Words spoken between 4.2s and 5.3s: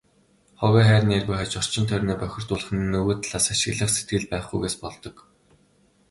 байхгүйгээс болдог.